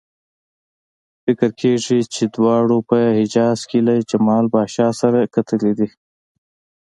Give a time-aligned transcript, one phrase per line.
[1.23, 5.89] فکر کېږي چې دواړو په حجاز کې له جمال پاشا سره کتلي دي.